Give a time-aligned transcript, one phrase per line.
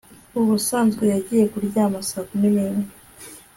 [0.39, 2.83] Ubusanzwe yagiye kuryama saa kumi nimwe